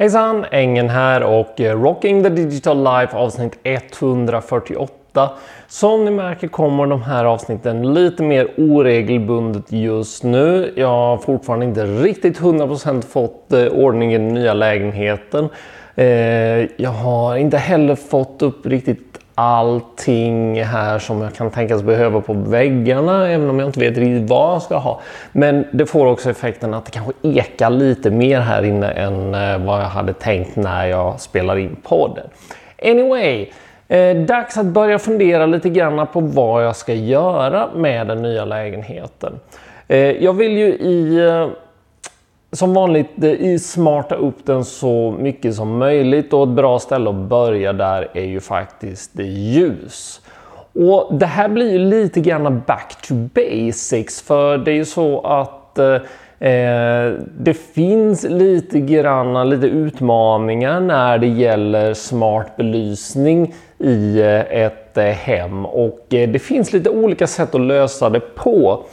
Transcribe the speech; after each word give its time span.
Hejsan! 0.00 0.44
Engen 0.50 0.88
här 0.88 1.22
och 1.22 1.60
eh, 1.60 1.82
Rocking 1.82 2.22
the 2.22 2.28
Digital 2.28 2.84
Life 2.84 3.16
avsnitt 3.16 3.58
148. 3.62 5.30
Som 5.68 6.04
ni 6.04 6.10
märker 6.10 6.48
kommer 6.48 6.86
de 6.86 7.02
här 7.02 7.24
avsnitten 7.24 7.94
lite 7.94 8.22
mer 8.22 8.48
oregelbundet 8.56 9.72
just 9.72 10.22
nu. 10.22 10.72
Jag 10.76 10.88
har 10.88 11.16
fortfarande 11.16 11.66
inte 11.66 11.86
riktigt 11.86 12.40
100% 12.40 13.02
fått 13.02 13.52
eh, 13.52 13.66
ordning 13.66 14.14
i 14.14 14.18
den 14.18 14.28
nya 14.28 14.54
lägenheten. 14.54 15.48
Eh, 15.94 16.06
jag 16.76 16.90
har 16.90 17.36
inte 17.36 17.56
heller 17.58 17.94
fått 17.94 18.42
upp 18.42 18.66
riktigt 18.66 19.18
allting 19.38 20.62
här 20.62 20.98
som 20.98 21.22
jag 21.22 21.34
kan 21.34 21.50
tänkas 21.50 21.82
behöva 21.82 22.20
på 22.20 22.32
väggarna, 22.32 23.28
även 23.30 23.50
om 23.50 23.58
jag 23.58 23.68
inte 23.68 23.80
vet 23.80 23.98
riktigt 23.98 24.30
vad 24.30 24.54
jag 24.54 24.62
ska 24.62 24.76
ha. 24.76 25.00
Men 25.32 25.64
det 25.72 25.86
får 25.86 26.06
också 26.06 26.30
effekten 26.30 26.74
att 26.74 26.84
det 26.84 26.90
kanske 26.90 27.12
ekar 27.22 27.70
lite 27.70 28.10
mer 28.10 28.40
här 28.40 28.62
inne 28.62 28.90
än 28.90 29.34
eh, 29.34 29.66
vad 29.66 29.80
jag 29.80 29.86
hade 29.86 30.12
tänkt 30.12 30.56
när 30.56 30.86
jag 30.86 31.20
spelar 31.20 31.58
in 31.58 31.76
podden. 31.82 32.26
Anyway, 32.82 33.50
eh, 33.88 34.16
dags 34.16 34.58
att 34.58 34.66
börja 34.66 34.98
fundera 34.98 35.46
lite 35.46 35.68
grann 35.68 36.06
på 36.06 36.20
vad 36.20 36.64
jag 36.64 36.76
ska 36.76 36.94
göra 36.94 37.68
med 37.74 38.06
den 38.06 38.22
nya 38.22 38.44
lägenheten. 38.44 39.32
Eh, 39.88 39.98
jag 39.98 40.32
vill 40.32 40.52
ju 40.52 40.66
i 40.66 41.26
eh, 41.26 41.48
som 42.52 42.74
vanligt 42.74 43.10
smarta 43.60 44.14
upp 44.14 44.46
den 44.46 44.64
så 44.64 45.14
mycket 45.18 45.54
som 45.54 45.78
möjligt 45.78 46.32
och 46.32 46.42
ett 46.42 46.48
bra 46.48 46.78
ställe 46.78 47.10
att 47.10 47.16
börja 47.16 47.72
där 47.72 48.08
är 48.14 48.24
ju 48.24 48.40
faktiskt 48.40 49.10
det 49.12 49.24
ljus. 49.24 50.20
Och 50.72 51.14
det 51.18 51.26
här 51.26 51.48
blir 51.48 51.72
ju 51.72 51.78
lite 51.78 52.20
grann 52.20 52.62
back 52.66 52.96
to 53.08 53.14
basics 53.14 54.22
för 54.22 54.58
det 54.58 54.70
är 54.70 54.74
ju 54.74 54.84
så 54.84 55.20
att 55.20 55.78
eh, 55.78 55.94
eh 56.48 57.12
det 57.38 57.54
finns 57.54 58.24
lite 58.24 58.80
grann 58.80 59.50
lite 59.50 59.66
utmaningar 59.66 60.80
när 60.80 61.18
det 61.18 61.26
gäller 61.26 61.94
smart 61.94 62.56
belysning 62.56 63.54
i 63.78 64.20
eh, 64.20 64.62
ett 64.62 64.96
eh, 64.96 65.04
hem 65.04 65.66
och 65.66 66.06
eh, 66.10 66.28
det 66.28 66.38
finns 66.38 66.72
lite 66.72 66.90
olika 66.90 67.26
sätt 67.26 67.54
att 67.54 67.60
lösa 67.60 68.10
det 68.10 68.20
på. 68.20 68.84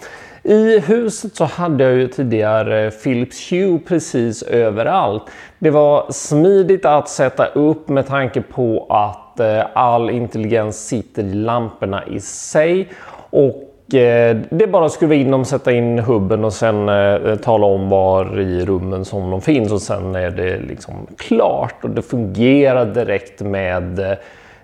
I 0.48 0.80
huset 0.80 1.36
så 1.36 1.44
hade 1.44 1.84
jag 1.84 1.94
ju 1.94 2.08
tidigare 2.08 2.92
Philips 2.92 3.52
Hue 3.52 3.80
precis 3.88 4.44
överallt. 4.44 5.24
Det 5.60 5.70
var 5.70 6.06
smidigt 6.12 6.86
att 6.86 7.10
sätta 7.10 7.46
upp 7.46 7.90
med 7.90 8.08
tanke 8.08 8.42
på 8.42 8.86
att 8.90 9.40
eh, 9.40 9.66
all 9.74 10.10
intelligens 10.10 10.88
sitter 10.88 11.24
i 11.24 11.34
lamporna 11.34 12.04
i 12.08 12.20
sig. 12.20 12.90
Och 13.30 13.96
eh, 13.96 14.38
det 14.50 14.64
är 14.64 14.68
bara 14.68 14.86
att 14.86 14.92
skruva 14.92 15.16
in 15.16 15.32
dem, 15.32 15.46
sätta 15.46 15.72
in 15.72 16.00
hubben 16.00 16.46
och 16.46 16.54
sen 16.54 16.90
eh, 16.90 17.36
tala 17.36 17.66
om 17.66 17.90
var 17.90 18.40
i 18.40 18.66
rummen 18.66 19.06
som 19.06 19.32
de 19.32 19.42
finns 19.42 19.72
och 19.72 19.82
sen 19.82 20.16
är 20.16 20.32
det 20.32 20.60
liksom 20.60 21.08
klart 21.18 21.84
och 21.84 21.90
det 21.90 22.02
fungerar 22.02 22.86
direkt 22.86 23.42
med 23.42 24.00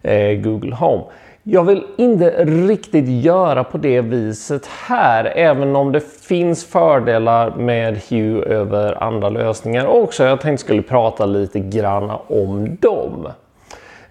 eh, 0.02 0.34
Google 0.34 0.76
Home. 0.76 1.04
Jag 1.44 1.64
vill 1.64 1.84
inte 1.98 2.46
riktigt 2.46 3.24
göra 3.24 3.64
på 3.64 3.78
det 3.78 4.02
viset 4.02 4.66
här, 4.66 5.26
även 5.26 5.76
om 5.76 5.92
det 5.92 6.00
finns 6.22 6.66
fördelar 6.66 7.56
med 7.56 8.02
Hue 8.10 8.44
över 8.46 9.04
andra 9.04 9.30
lösningar 9.30 9.86
också. 9.86 10.24
Jag 10.24 10.42
tänkte 10.42 10.66
skulle 10.66 10.82
prata 10.82 11.26
lite 11.26 11.60
grann 11.60 12.12
om 12.28 12.78
dem. 12.82 13.28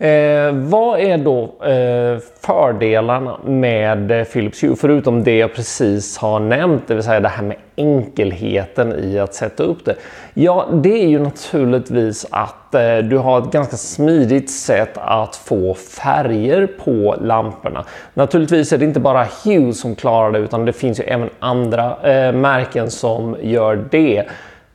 Eh, 0.00 0.52
vad 0.52 1.00
är 1.00 1.18
då 1.18 1.42
eh, 1.42 2.18
fördelarna 2.40 3.38
med 3.44 4.10
eh, 4.10 4.24
Philips 4.24 4.62
Hue 4.62 4.76
förutom 4.76 5.24
det 5.24 5.38
jag 5.38 5.54
precis 5.54 6.18
har 6.18 6.40
nämnt, 6.40 6.82
det 6.86 6.94
vill 6.94 7.02
säga 7.02 7.20
det 7.20 7.28
här 7.28 7.42
med 7.42 7.56
enkelheten 7.76 8.94
i 9.04 9.18
att 9.18 9.34
sätta 9.34 9.62
upp 9.62 9.84
det? 9.84 9.94
Ja, 10.34 10.68
det 10.72 11.02
är 11.02 11.08
ju 11.08 11.18
naturligtvis 11.18 12.26
att 12.30 12.74
eh, 12.74 12.98
du 12.98 13.18
har 13.18 13.38
ett 13.38 13.52
ganska 13.52 13.76
smidigt 13.76 14.50
sätt 14.50 14.92
att 14.94 15.36
få 15.36 15.74
färger 15.74 16.66
på 16.66 17.16
lamporna. 17.20 17.84
Naturligtvis 18.14 18.72
är 18.72 18.78
det 18.78 18.84
inte 18.84 19.00
bara 19.00 19.26
Hue 19.44 19.72
som 19.72 19.94
klarar 19.94 20.30
det 20.30 20.38
utan 20.38 20.64
det 20.64 20.72
finns 20.72 21.00
ju 21.00 21.04
även 21.04 21.30
andra 21.38 21.96
eh, 22.02 22.32
märken 22.32 22.90
som 22.90 23.36
gör 23.40 23.84
det. 23.90 24.24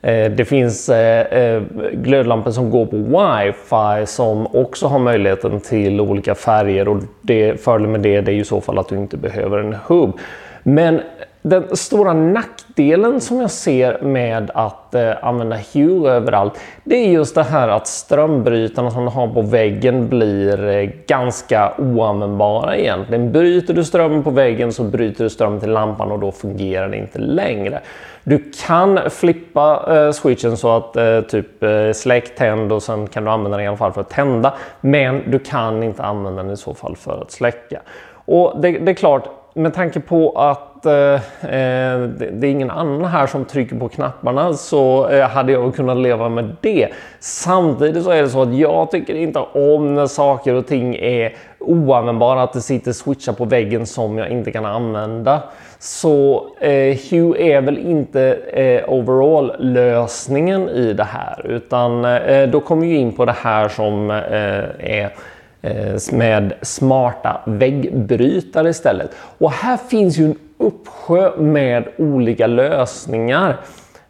Eh, 0.02 0.30
det 0.30 0.44
finns 0.44 0.88
eh, 0.88 1.42
eh, 1.42 1.62
glödlampor 1.92 2.50
som 2.50 2.70
går 2.70 2.86
på 2.86 2.96
wifi 2.96 4.06
som 4.06 4.46
också 4.46 4.86
har 4.86 4.98
möjligheten 4.98 5.60
till 5.60 6.00
olika 6.00 6.34
färger 6.34 6.88
och 6.88 7.02
det, 7.22 7.60
fördelen 7.64 7.92
med 7.92 8.00
det, 8.00 8.20
det 8.20 8.32
är 8.32 8.36
i 8.36 8.44
så 8.44 8.60
fall 8.60 8.78
att 8.78 8.88
du 8.88 8.96
inte 8.96 9.16
behöver 9.16 9.58
en 9.58 9.76
hubb. 9.86 10.18
Men 10.62 11.00
den 11.48 11.76
stora 11.76 12.12
nackdelen 12.12 13.20
som 13.20 13.40
jag 13.40 13.50
ser 13.50 14.02
med 14.02 14.50
att 14.54 14.94
eh, 14.94 15.12
använda 15.22 15.58
Hue 15.72 16.10
överallt 16.10 16.58
det 16.84 16.96
är 16.96 17.10
just 17.10 17.34
det 17.34 17.42
här 17.42 17.68
att 17.68 17.86
strömbrytarna 17.86 18.90
som 18.90 19.04
du 19.04 19.10
har 19.10 19.28
på 19.28 19.42
väggen 19.42 20.08
blir 20.08 20.68
eh, 20.68 20.90
ganska 21.06 21.72
oanvändbara 21.78 22.76
egentligen. 22.76 23.32
Bryter 23.32 23.74
du 23.74 23.84
strömmen 23.84 24.22
på 24.22 24.30
väggen 24.30 24.72
så 24.72 24.82
bryter 24.82 25.24
du 25.24 25.30
strömmen 25.30 25.60
till 25.60 25.70
lampan 25.70 26.12
och 26.12 26.18
då 26.18 26.32
fungerar 26.32 26.88
det 26.88 26.96
inte 26.96 27.18
längre. 27.18 27.80
Du 28.24 28.52
kan 28.66 29.10
flippa 29.10 29.96
eh, 29.96 30.12
switchen 30.12 30.56
så 30.56 30.76
att 30.76 30.96
eh, 30.96 31.20
typ 31.20 31.62
eh, 31.62 31.92
släck, 31.94 32.36
tänd 32.36 32.72
och 32.72 32.82
sen 32.82 33.06
kan 33.06 33.24
du 33.24 33.30
använda 33.30 33.56
den 33.56 33.64
i 33.64 33.68
alla 33.68 33.76
fall 33.76 33.92
för 33.92 34.00
att 34.00 34.10
tända. 34.10 34.54
Men 34.80 35.30
du 35.30 35.38
kan 35.38 35.82
inte 35.82 36.02
använda 36.02 36.42
den 36.42 36.52
i 36.52 36.56
så 36.56 36.74
fall 36.74 36.96
för 36.96 37.22
att 37.22 37.30
släcka. 37.30 37.80
Och 38.24 38.60
det, 38.60 38.78
det 38.78 38.92
är 38.92 38.94
klart, 38.94 39.28
med 39.56 39.74
tanke 39.74 40.00
på 40.00 40.30
att 40.30 40.86
eh, 40.86 40.92
eh 40.92 42.00
det, 42.32 42.46
är 42.46 42.50
ingen 42.50 42.70
annan 42.70 43.04
här 43.04 43.26
som 43.26 43.44
trycker 43.44 43.76
på 43.76 43.88
knapparna 43.88 44.52
så 44.52 45.08
eh, 45.08 45.28
hade 45.28 45.52
jag 45.52 45.74
kunnat 45.74 45.96
leva 45.96 46.28
med 46.28 46.56
det. 46.60 46.88
Samtidigt 47.20 48.04
så 48.04 48.10
är 48.10 48.22
det 48.22 48.28
så 48.28 48.42
att 48.42 48.54
jag 48.54 48.90
tycker 48.90 49.14
inte 49.14 49.38
om 49.38 49.94
när 49.94 50.06
saker 50.06 50.54
och 50.54 50.66
ting 50.66 50.96
är 50.96 51.34
oanvändbara, 51.58 52.42
att 52.42 52.52
det 52.52 52.60
sitter 52.60 52.92
switchar 52.92 53.32
på 53.32 53.44
väggen 53.44 53.86
som 53.86 54.18
jag 54.18 54.28
inte 54.28 54.52
kan 54.52 54.64
använda. 54.64 55.42
Så 55.78 56.46
eh, 56.60 56.98
Hue 57.10 57.54
är 57.54 57.60
väl 57.60 57.78
inte 57.78 58.38
eh, 58.52 58.92
overall 58.92 59.52
lösningen 59.58 60.68
i 60.68 60.92
det 60.92 61.04
här 61.04 61.46
utan 61.46 62.04
eh, 62.04 62.48
då 62.48 62.60
kommer 62.60 62.86
vi 62.86 62.96
in 62.96 63.12
på 63.12 63.24
det 63.24 63.36
här 63.42 63.68
som 63.68 64.10
eh, 64.10 64.96
är 65.00 65.10
Eh, 65.62 65.96
med 66.12 66.52
smarta 66.62 67.40
väggbrytare 67.44 68.68
istället. 68.68 69.10
Och 69.38 69.50
här 69.50 69.76
finns 69.76 70.18
ju 70.18 70.24
en 70.24 70.34
uppsjö 70.58 71.30
med 71.36 71.84
olika 71.98 72.46
lösningar. 72.46 73.56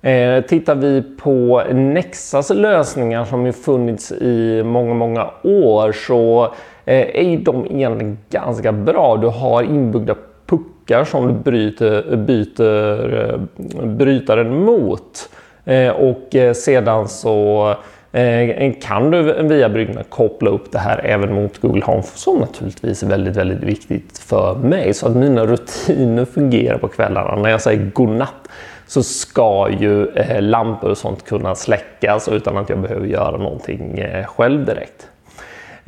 Eh, 0.02 0.44
tittar 0.44 0.74
vi 0.74 1.02
på 1.22 1.62
Nexas 1.72 2.50
lösningar 2.50 3.24
som 3.24 3.46
ju 3.46 3.52
funnits 3.52 4.12
i 4.12 4.62
många, 4.62 4.94
många 4.94 5.30
år 5.42 5.92
så 5.92 6.44
eh, 6.84 7.16
är 7.16 7.38
de 7.38 7.66
egentligen 7.66 8.18
ganska 8.30 8.72
bra. 8.72 9.16
Du 9.16 9.26
har 9.26 9.62
inbyggda 9.62 10.14
puckar 10.46 11.04
som 11.04 11.26
du 11.26 11.32
bryter, 11.34 12.16
byter 12.16 13.24
eh, 13.24 13.40
brytaren 13.86 14.64
mot. 14.64 15.28
Eh, 15.64 15.90
och 15.90 16.36
eh, 16.36 16.52
sedan 16.52 17.08
så 17.08 17.74
Eh, 18.16 18.72
kan 18.80 19.10
du 19.10 19.42
via 19.42 19.68
Brygna 19.68 20.02
koppla 20.02 20.50
upp 20.50 20.72
det 20.72 20.78
här 20.78 21.00
även 21.04 21.34
mot 21.34 21.58
Google 21.58 21.84
Home 21.84 22.02
som 22.02 22.38
naturligtvis 22.38 23.02
är 23.02 23.06
väldigt, 23.06 23.36
väldigt 23.36 23.62
viktigt 23.62 24.18
för 24.18 24.54
mig 24.54 24.94
så 24.94 25.08
att 25.08 25.16
mina 25.16 25.46
rutiner 25.46 26.24
fungerar 26.24 26.78
på 26.78 26.88
kvällarna. 26.88 27.36
När 27.36 27.50
jag 27.50 27.60
säger 27.60 27.90
godnatt 27.90 28.48
så 28.86 29.02
ska 29.02 29.68
ju 29.80 30.08
eh, 30.08 30.42
lampor 30.42 30.90
och 30.90 30.98
sånt 30.98 31.24
kunna 31.24 31.54
släckas 31.54 32.28
utan 32.28 32.56
att 32.56 32.68
jag 32.68 32.78
behöver 32.78 33.06
göra 33.06 33.36
någonting 33.36 33.98
eh, 33.98 34.26
själv 34.26 34.64
direkt. 34.64 35.08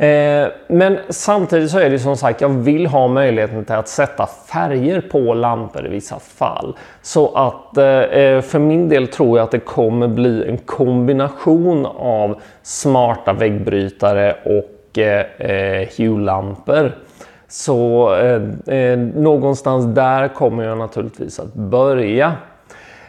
Eh, 0.00 0.48
men 0.68 0.98
samtidigt 1.08 1.70
så 1.70 1.78
är 1.78 1.90
det 1.90 1.98
som 1.98 2.16
sagt, 2.16 2.40
jag 2.40 2.48
vill 2.48 2.86
ha 2.86 3.08
möjligheten 3.08 3.64
till 3.64 3.74
att 3.74 3.88
sätta 3.88 4.26
färger 4.26 5.00
på 5.00 5.34
lampor 5.34 5.86
i 5.86 5.88
vissa 5.88 6.18
fall. 6.18 6.76
Så 7.02 7.34
att 7.34 7.76
eh, 7.76 7.84
eh 7.86 8.40
för 8.40 8.58
min 8.58 8.88
del 8.88 9.08
tror 9.08 9.38
jag 9.38 9.44
att 9.44 9.50
det 9.50 9.58
kommer 9.58 10.08
bli 10.08 10.48
en 10.48 10.58
kombination 10.58 11.86
av 11.96 12.40
smarta 12.62 13.32
väggbrytare 13.32 14.36
och 14.44 14.98
eh, 14.98 15.24
eh 15.38 15.88
Hue-lampor. 15.96 16.92
Så 17.50 18.10
någonstans 19.14 19.94
där 19.94 20.28
kommer 20.28 20.64
jag 20.64 20.78
naturligtvis 20.78 21.40
att 21.40 21.54
börja. 21.54 22.32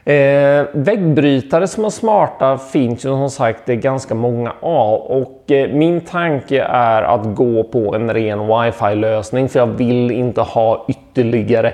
Eh, 0.06 0.66
väggbrytare 0.72 1.68
som 1.68 1.86
är 1.86 1.90
smarta 1.90 2.58
finns 2.58 3.00
ju 3.00 3.10
som 3.10 3.30
sagt 3.30 3.66
det 3.66 3.74
är 3.74 3.78
ganska 3.78 4.16
många 4.16 4.54
av 4.60 5.02
och 5.02 5.52
eh, 5.52 5.70
min 5.70 6.02
tanke 6.02 6.62
är 6.64 7.02
att 7.02 7.36
gå 7.36 7.64
på 7.64 7.96
en 7.96 8.14
ren 8.14 8.40
wifi 8.48 8.96
lösning 8.96 9.50
för 9.50 9.60
jag 9.60 9.68
vill 9.68 10.12
inte 10.12 10.42
ha 10.42 10.86
ytterligare 10.90 11.74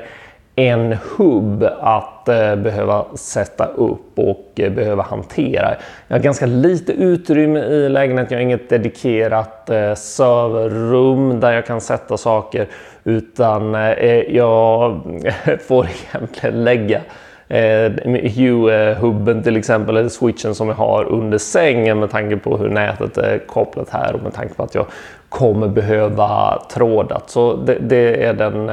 en 0.56 0.98
hubb 1.18 1.64
att 1.80 2.30
eh, 2.30 2.56
behöva 2.56 3.06
sätta 3.16 3.66
upp 3.66 4.20
och 4.20 4.52
eh, 4.56 4.72
behöva 4.72 5.04
hantera. 5.04 5.76
Jag 6.08 6.16
har 6.16 6.24
ganska 6.24 6.46
lite 6.46 6.92
utrymme 6.92 7.60
i 7.60 7.90
lägenheten. 7.90 8.32
Jag 8.34 8.38
har 8.38 8.44
inget 8.44 8.70
dedikerat 8.70 9.70
eh, 9.70 9.94
serverrum 9.94 11.40
där 11.40 11.54
jag 11.54 11.66
kan 11.66 11.82
sätta 11.82 12.18
saker 12.18 12.68
utan 13.04 13.76
eh, 13.76 14.36
jag 14.36 15.02
får 15.68 15.88
egentligen 16.14 16.64
lägga 16.64 17.02
eh, 17.48 17.92
Hue-hubben 18.36 19.44
till 19.44 19.58
exempel, 19.58 19.98
eller 19.98 20.10
switchen 20.10 20.56
som 20.56 20.68
jag 20.68 20.76
har 20.76 21.06
under 21.06 21.38
sängen 21.38 22.00
med 22.00 22.12
tanke 22.12 22.38
på 22.38 22.58
hur 22.58 22.70
nätet 22.70 23.18
är 23.18 23.38
kopplat 23.38 23.90
här 23.90 24.16
och 24.16 24.24
med 24.24 24.34
tanke 24.34 24.54
på 24.54 24.64
att 24.64 24.76
jag 24.76 24.86
kommer 25.30 25.68
behöva 25.68 26.62
trådat. 26.74 27.30
Så 27.30 27.56
det, 27.56 27.78
det 27.80 28.26
är 28.26 28.34
den 28.34 28.72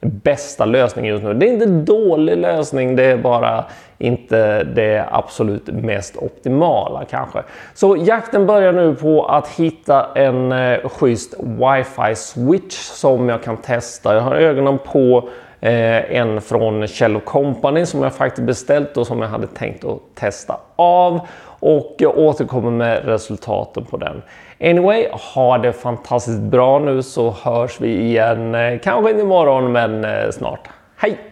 bästa 0.00 0.64
lösningen 0.64 1.12
just 1.12 1.24
nu. 1.24 1.34
Det 1.34 1.46
är 1.46 1.52
inte 1.52 1.64
en 1.64 1.84
dålig 1.84 2.36
lösning, 2.36 2.96
det 2.96 3.04
är 3.04 3.16
bara 3.16 3.64
inte 3.98 4.64
det 4.64 5.04
absolut 5.10 5.66
mest 5.66 6.16
optimala 6.16 7.04
kanske. 7.10 7.42
Så 7.74 7.96
jakten 7.96 8.46
börjar 8.46 8.72
nu 8.72 8.94
på 8.94 9.26
att 9.26 9.48
hitta 9.48 10.06
en 10.14 10.52
eh, 10.52 10.88
schysst 10.88 11.34
wifi 11.38 12.14
switch 12.16 12.76
som 12.76 13.28
jag 13.28 13.42
kan 13.42 13.56
testa. 13.56 14.14
Jag 14.14 14.22
har 14.22 14.34
ögonen 14.34 14.78
på 14.78 15.28
eh, 15.62 16.16
en 16.16 16.40
från 16.40 16.86
Kjell 16.86 17.20
Company 17.20 17.86
som 17.86 18.02
jag 18.02 18.14
faktiskt 18.14 18.46
beställt 18.46 18.96
och 18.96 19.06
som 19.06 19.22
jag 19.22 19.28
hade 19.28 19.46
tänkt 19.46 19.84
att 19.84 20.00
testa 20.14 20.60
av 20.76 21.20
och 21.60 21.94
jag 21.98 22.18
återkommer 22.18 22.70
med 22.70 23.04
resultaten 23.04 23.84
på 23.84 23.96
den. 23.96 24.22
Anyway, 24.60 25.08
ha 25.34 25.58
det 25.58 25.72
fantastiskt 25.72 26.40
bra 26.40 26.78
nu 26.78 27.02
så 27.02 27.30
hörs 27.30 27.80
vi 27.80 28.00
igen. 28.00 28.54
Eh, 28.54 28.78
kanske 28.78 29.10
inte 29.10 29.22
imorgon 29.22 29.72
men 29.72 30.04
eh, 30.04 30.30
snart. 30.30 30.68
Hej! 30.96 31.31